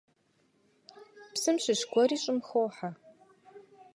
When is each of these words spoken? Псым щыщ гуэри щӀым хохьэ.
Псым 1.33 1.57
щыщ 1.63 1.81
гуэри 1.91 2.17
щӀым 2.21 2.37
хохьэ. 2.47 2.89